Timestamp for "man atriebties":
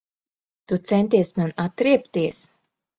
1.39-2.45